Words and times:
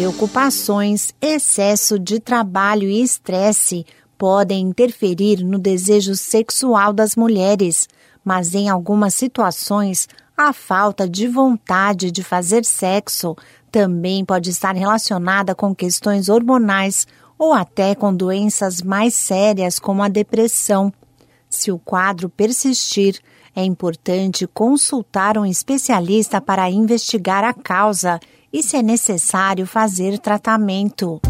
Preocupações, 0.00 1.12
excesso 1.20 1.98
de 1.98 2.18
trabalho 2.18 2.88
e 2.88 3.02
estresse 3.02 3.84
podem 4.16 4.68
interferir 4.68 5.44
no 5.44 5.58
desejo 5.58 6.14
sexual 6.14 6.90
das 6.90 7.14
mulheres, 7.14 7.86
mas 8.24 8.54
em 8.54 8.70
algumas 8.70 9.12
situações, 9.12 10.08
a 10.34 10.54
falta 10.54 11.06
de 11.06 11.28
vontade 11.28 12.10
de 12.10 12.22
fazer 12.22 12.64
sexo 12.64 13.36
também 13.70 14.24
pode 14.24 14.48
estar 14.48 14.74
relacionada 14.74 15.54
com 15.54 15.74
questões 15.74 16.30
hormonais 16.30 17.06
ou 17.38 17.52
até 17.52 17.94
com 17.94 18.10
doenças 18.14 18.80
mais 18.80 19.12
sérias 19.12 19.78
como 19.78 20.02
a 20.02 20.08
depressão. 20.08 20.90
Se 21.46 21.70
o 21.70 21.78
quadro 21.78 22.30
persistir, 22.30 23.20
é 23.54 23.62
importante 23.62 24.46
consultar 24.46 25.36
um 25.36 25.44
especialista 25.44 26.40
para 26.40 26.70
investigar 26.70 27.44
a 27.44 27.52
causa 27.52 28.18
e, 28.52 28.62
se 28.62 28.76
é 28.76 28.82
necessário, 28.82 29.66
fazer 29.66 30.18
tratamento. 30.18 31.20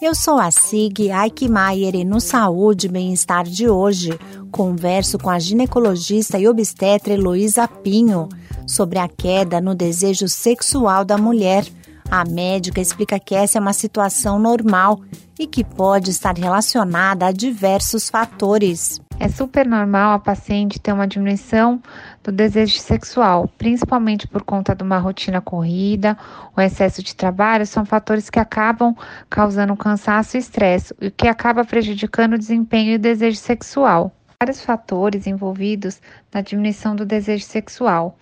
Eu 0.00 0.14
sou 0.14 0.38
a 0.38 0.50
Sig 0.50 1.10
Aikmaier 1.10 1.94
e 1.94 2.04
no 2.04 2.20
Saúde 2.20 2.86
e 2.86 2.90
Bem-Estar 2.90 3.44
de 3.44 3.68
hoje 3.68 4.18
converso 4.50 5.18
com 5.18 5.28
a 5.28 5.38
ginecologista 5.38 6.38
e 6.38 6.48
obstetra 6.48 7.12
Heloísa 7.12 7.68
Pinho 7.68 8.26
sobre 8.66 8.98
a 8.98 9.06
queda 9.06 9.60
no 9.60 9.74
desejo 9.74 10.26
sexual 10.26 11.04
da 11.04 11.18
mulher. 11.18 11.66
A 12.10 12.24
médica 12.24 12.80
explica 12.80 13.20
que 13.20 13.34
essa 13.34 13.58
é 13.58 13.60
uma 13.60 13.74
situação 13.74 14.38
normal 14.38 15.00
e 15.38 15.46
que 15.46 15.62
pode 15.62 16.10
estar 16.10 16.36
relacionada 16.36 17.26
a 17.26 17.32
diversos 17.32 18.08
fatores. 18.08 19.00
É 19.22 19.28
super 19.28 19.66
normal 19.66 20.14
a 20.14 20.18
paciente 20.18 20.80
ter 20.80 20.94
uma 20.94 21.06
diminuição 21.06 21.78
do 22.24 22.32
desejo 22.32 22.78
sexual, 22.78 23.46
principalmente 23.58 24.26
por 24.26 24.42
conta 24.42 24.74
de 24.74 24.82
uma 24.82 24.96
rotina 24.96 25.42
corrida, 25.42 26.16
o 26.56 26.60
excesso 26.62 27.02
de 27.02 27.14
trabalho, 27.14 27.66
são 27.66 27.84
fatores 27.84 28.30
que 28.30 28.38
acabam 28.38 28.96
causando 29.28 29.76
cansaço 29.76 30.38
e 30.38 30.40
estresse, 30.40 30.94
o 30.94 31.10
que 31.10 31.28
acaba 31.28 31.66
prejudicando 31.66 32.32
o 32.32 32.38
desempenho 32.38 32.92
e 32.92 32.94
o 32.94 32.98
desejo 32.98 33.36
sexual. 33.36 34.10
Vários 34.40 34.62
fatores 34.62 35.26
envolvidos 35.26 36.00
na 36.32 36.40
diminuição 36.40 36.96
do 36.96 37.04
desejo 37.04 37.44
sexual. 37.44 38.16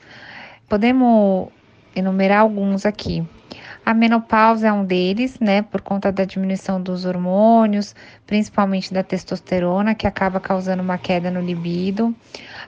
Podemos 0.68 1.48
enumerar 1.94 2.40
alguns 2.40 2.84
aqui. 2.84 3.24
A 3.88 3.94
menopausa 3.94 4.68
é 4.68 4.72
um 4.72 4.84
deles, 4.84 5.40
né, 5.40 5.62
por 5.62 5.80
conta 5.80 6.12
da 6.12 6.26
diminuição 6.26 6.78
dos 6.78 7.06
hormônios, 7.06 7.94
principalmente 8.26 8.92
da 8.92 9.02
testosterona, 9.02 9.94
que 9.94 10.06
acaba 10.06 10.38
causando 10.38 10.82
uma 10.82 10.98
queda 10.98 11.30
no 11.30 11.40
libido. 11.40 12.14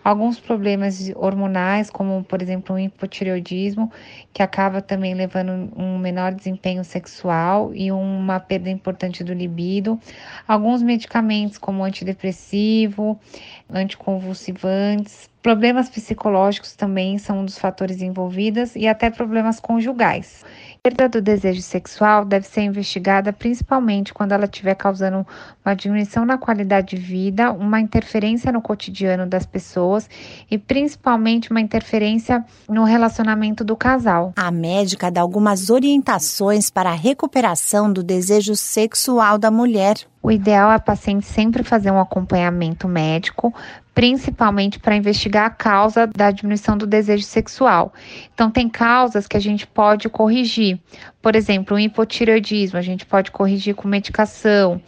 Alguns 0.02 0.40
problemas 0.40 1.12
hormonais, 1.14 1.90
como 1.90 2.24
por 2.24 2.40
exemplo 2.40 2.74
o 2.74 2.78
hipotireoidismo, 2.78 3.92
que 4.32 4.42
acaba 4.42 4.80
também 4.80 5.12
levando 5.12 5.70
um 5.76 5.98
menor 5.98 6.32
desempenho 6.32 6.82
sexual 6.82 7.70
e 7.74 7.92
uma 7.92 8.40
perda 8.40 8.70
importante 8.70 9.22
do 9.22 9.34
libido. 9.34 10.00
Alguns 10.48 10.82
medicamentos, 10.82 11.58
como 11.58 11.84
antidepressivo, 11.84 13.20
anticonvulsivantes, 13.68 15.28
problemas 15.42 15.90
psicológicos 15.90 16.74
também 16.74 17.18
são 17.18 17.40
um 17.40 17.44
dos 17.44 17.58
fatores 17.58 18.00
envolvidos 18.00 18.74
e 18.74 18.88
até 18.88 19.10
problemas 19.10 19.60
conjugais 19.60 20.44
perda 20.82 21.08
do 21.08 21.20
desejo 21.20 21.62
sexual 21.62 22.24
deve 22.24 22.46
ser 22.46 22.62
investigada 22.62 23.32
principalmente 23.32 24.14
quando 24.14 24.32
ela 24.32 24.44
estiver 24.44 24.74
causando 24.74 25.26
uma 25.64 25.74
diminuição 25.74 26.24
na 26.24 26.38
qualidade 26.38 26.96
de 26.96 27.02
vida, 27.02 27.52
uma 27.52 27.80
interferência 27.80 28.50
no 28.50 28.62
cotidiano 28.62 29.26
das 29.26 29.44
pessoas 29.44 30.08
e 30.50 30.56
principalmente 30.56 31.50
uma 31.50 31.60
interferência 31.60 32.44
no 32.68 32.84
relacionamento 32.84 33.62
do 33.62 33.76
casal. 33.76 34.32
A 34.36 34.50
médica 34.50 35.10
dá 35.10 35.20
algumas 35.20 35.70
orientações 35.70 36.70
para 36.70 36.90
a 36.90 36.94
recuperação 36.94 37.92
do 37.92 38.02
desejo 38.02 38.56
sexual 38.56 39.38
da 39.38 39.50
mulher. 39.50 40.09
O 40.22 40.30
ideal 40.30 40.70
é 40.70 40.74
a 40.74 40.78
paciente 40.78 41.24
sempre 41.24 41.62
fazer 41.62 41.90
um 41.90 41.98
acompanhamento 41.98 42.86
médico, 42.86 43.54
principalmente 43.94 44.78
para 44.78 44.94
investigar 44.94 45.46
a 45.46 45.50
causa 45.50 46.06
da 46.06 46.30
diminuição 46.30 46.76
do 46.76 46.86
desejo 46.86 47.24
sexual. 47.24 47.92
Então, 48.34 48.50
tem 48.50 48.68
causas 48.68 49.26
que 49.26 49.36
a 49.36 49.40
gente 49.40 49.66
pode 49.66 50.10
corrigir. 50.10 50.78
Por 51.22 51.34
exemplo, 51.34 51.76
o 51.76 51.80
hipotireoidismo, 51.80 52.78
a 52.78 52.82
gente 52.82 53.06
pode 53.06 53.30
corrigir 53.30 53.74
com 53.74 53.88
medicação. 53.88 54.80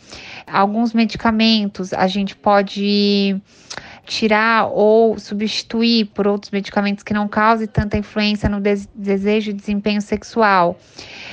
Alguns 0.46 0.92
medicamentos 0.92 1.94
a 1.94 2.06
gente 2.06 2.36
pode 2.36 3.40
tirar 4.12 4.66
ou 4.70 5.18
substituir 5.18 6.04
por 6.06 6.26
outros 6.26 6.50
medicamentos 6.50 7.02
que 7.02 7.14
não 7.14 7.26
causem 7.26 7.66
tanta 7.66 7.96
influência 7.96 8.46
no 8.46 8.60
desejo 8.60 9.50
e 9.50 9.54
desempenho 9.54 10.02
sexual. 10.02 10.78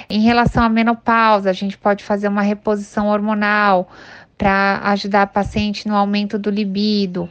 Em 0.09 0.21
relação 0.21 0.63
à 0.63 0.69
menopausa, 0.69 1.49
a 1.49 1.53
gente 1.53 1.77
pode 1.77 2.03
fazer 2.03 2.29
uma 2.29 2.41
reposição 2.41 3.07
hormonal 3.07 3.89
para 4.37 4.79
ajudar 4.85 5.23
a 5.23 5.27
paciente 5.27 5.87
no 5.87 5.95
aumento 5.95 6.39
do 6.39 6.49
libido. 6.49 7.29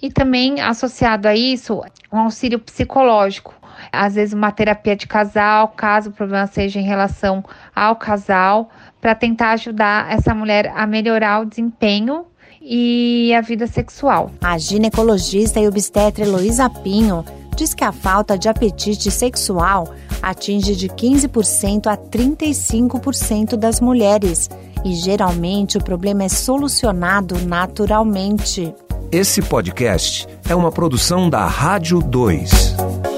E 0.00 0.10
também 0.10 0.60
associado 0.60 1.28
a 1.28 1.36
isso, 1.36 1.80
um 2.12 2.18
auxílio 2.18 2.58
psicológico. 2.58 3.54
Às 3.90 4.14
vezes, 4.14 4.34
uma 4.34 4.52
terapia 4.52 4.94
de 4.94 5.06
casal, 5.06 5.68
caso 5.68 6.10
o 6.10 6.12
problema 6.12 6.46
seja 6.46 6.78
em 6.78 6.84
relação 6.84 7.44
ao 7.74 7.96
casal, 7.96 8.70
para 9.00 9.14
tentar 9.14 9.52
ajudar 9.52 10.12
essa 10.12 10.34
mulher 10.34 10.72
a 10.74 10.86
melhorar 10.86 11.40
o 11.40 11.46
desempenho 11.46 12.26
e 12.60 13.34
a 13.34 13.40
vida 13.40 13.66
sexual. 13.66 14.30
A 14.40 14.56
ginecologista 14.56 15.58
e 15.58 15.66
obstetra 15.66 16.24
Heloísa 16.24 16.70
Pinho 16.70 17.24
diz 17.56 17.74
que 17.74 17.84
a 17.84 17.92
falta 17.92 18.38
de 18.38 18.48
apetite 18.48 19.10
sexual 19.10 19.92
atinge 20.22 20.76
de 20.76 20.88
15% 20.88 21.86
a 21.86 21.96
35% 21.96 23.56
das 23.56 23.80
mulheres 23.80 24.48
e 24.84 24.94
geralmente 24.94 25.76
o 25.76 25.82
problema 25.82 26.24
é 26.24 26.28
solucionado 26.28 27.38
naturalmente. 27.46 28.74
Esse 29.10 29.42
podcast 29.42 30.26
é 30.48 30.54
uma 30.54 30.72
produção 30.72 31.28
da 31.28 31.46
Rádio 31.46 32.00
2. 32.00 33.11